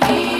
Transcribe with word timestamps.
Please. 0.00 0.35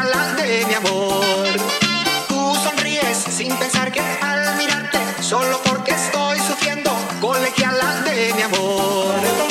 a 0.00 0.34
de 0.34 0.64
mi 0.66 0.74
amor. 0.74 1.46
Tú 2.28 2.54
sonríes 2.64 3.16
sin 3.16 3.54
pensar 3.56 3.92
que 3.92 4.00
al 4.00 4.56
mirarte, 4.56 4.98
solo 5.20 5.60
porque 5.64 5.92
estoy 5.92 6.38
sufriendo, 6.38 6.90
colegiala 7.20 8.00
de 8.02 8.32
mi 8.34 8.42
amor. 8.42 9.49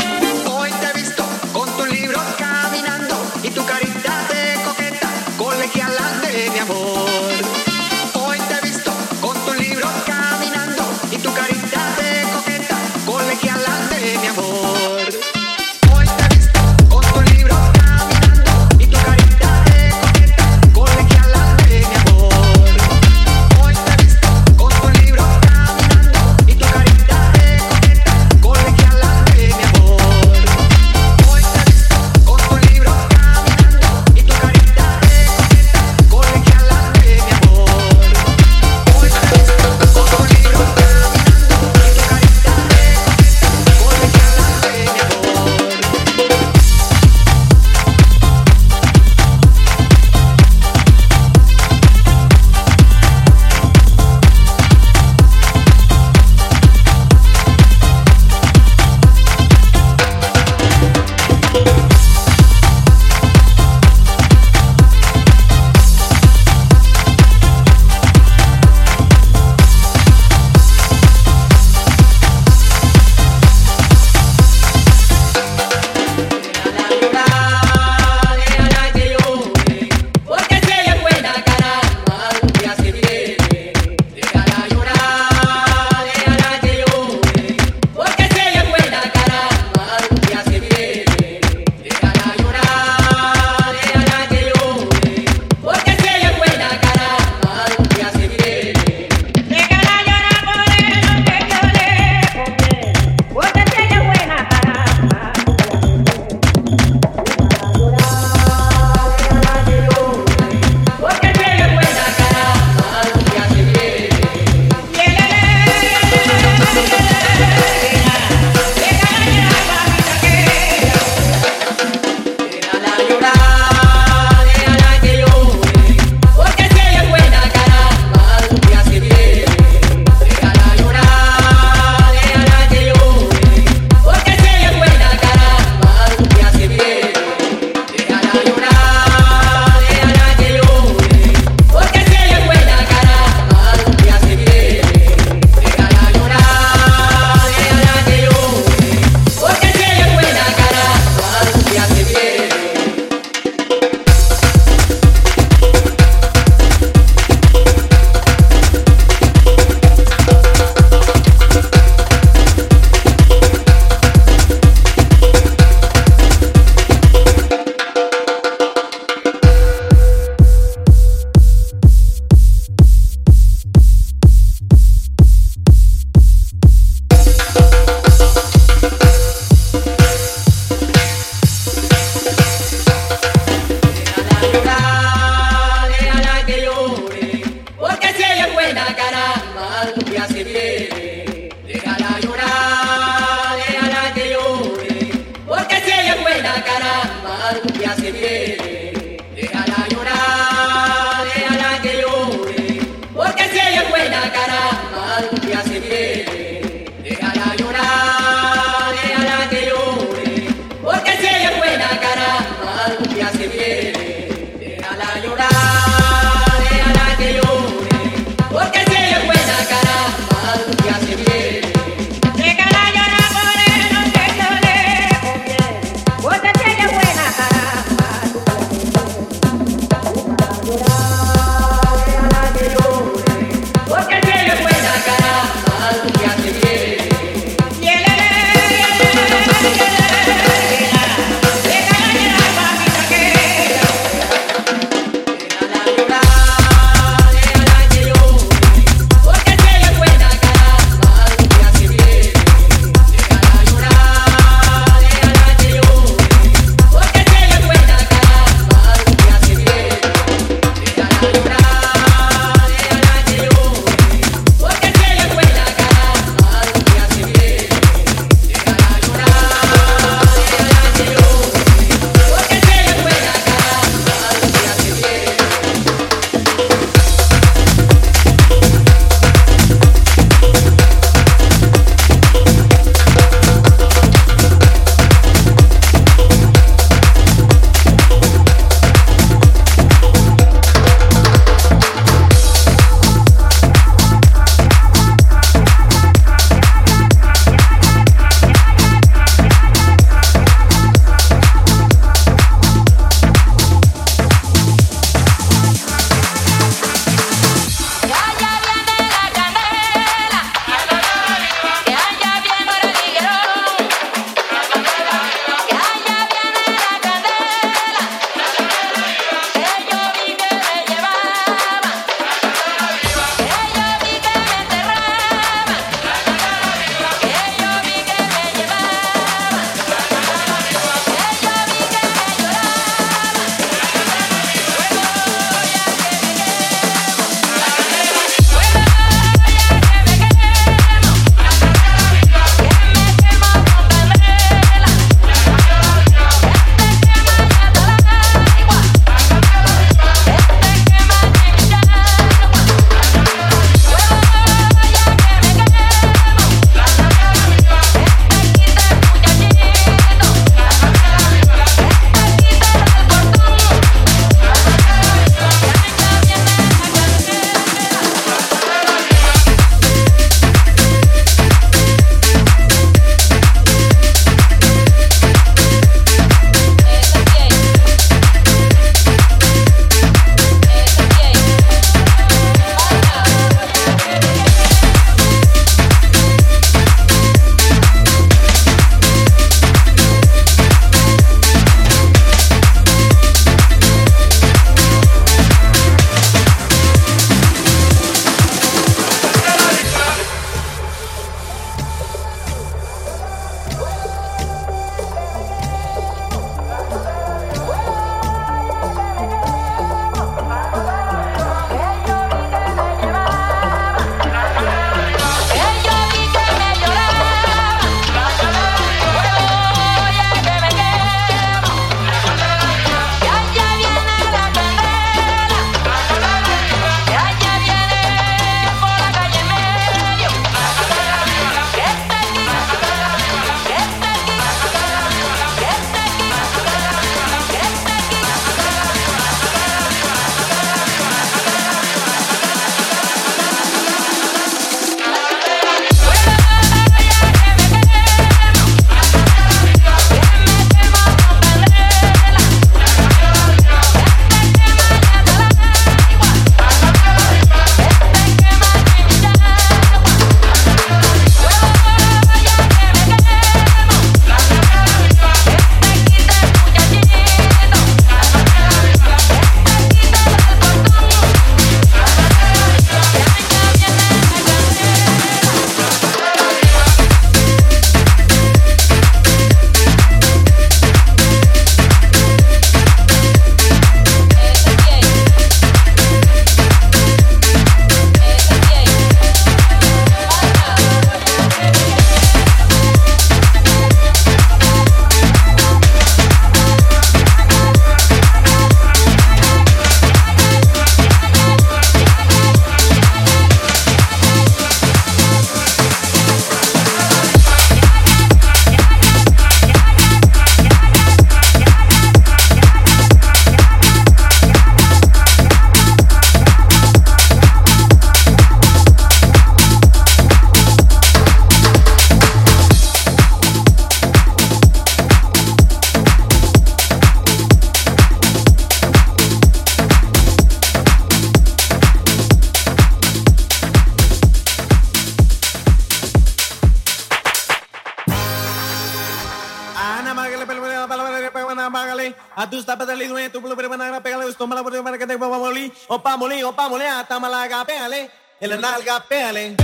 Adus 542.39 542.63
tapa 542.63 542.85
tali 542.87 543.03
duen 543.03 543.29
tu 543.31 543.41
pulu 543.41 543.53
pere 543.53 543.67
banana 543.67 543.99
pegale 543.99 544.23
us 544.23 544.37
toma 544.37 544.55
la 544.55 544.63
pere 544.63 544.81
para 544.81 544.97
que 544.97 545.05
te 545.05 545.17
va 545.17 545.27
moli. 545.27 545.69
Opa 545.89 546.15
moli, 546.15 546.41
opa 546.41 546.69
moli, 546.69 546.85
hasta 546.85 547.19
malaga 547.19 547.65
pégale. 547.65 548.09
En 548.39 548.49
la 548.49 548.55
nalga 548.55 549.03
pégale. 549.09 549.57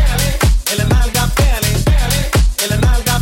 En 0.71 0.77
la 0.77 0.83
nalga 0.83 1.25
pégale. 1.37 1.71
En 2.63 2.69
la 2.69 2.75
nalga 2.75 3.14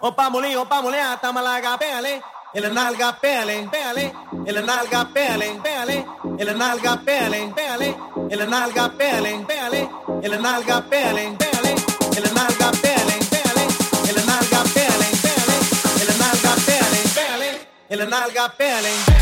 opa 0.00 0.30
moli 0.30 0.56
opa 0.56 0.82
moli 0.82 0.98
hasta 0.98 1.32
malaga 1.32 1.78
pégale 1.78 2.22
el 2.54 2.74
nalga 2.74 3.12
pégale 3.22 3.68
pégale 3.72 4.12
el 4.46 4.64
nalga 4.66 5.04
pégale 5.14 5.46
pégale 5.64 6.04
el 6.38 6.58
nalga 6.58 6.96
pégale 7.06 7.52
pégale 7.56 7.88
el 8.30 8.50
nalga 8.50 8.88
pégale 8.98 9.30
pégale 9.48 9.88
el 10.22 10.34
nalga 10.42 10.76
pégale 10.90 11.22
pégale 11.38 11.72
el 12.16 12.34
nalga 12.34 12.72
pégale 12.82 13.14
pégale 13.32 13.64
el 14.08 14.18
nalga 14.26 14.60
pégale 14.74 15.06
pégale 15.22 15.56
el 16.02 16.18
nalga 16.20 16.52
pégale 16.66 17.00
pégale 17.16 17.48
el 17.88 18.08
nalga 18.10 18.48
pégale 18.58 18.92
el 19.16 19.21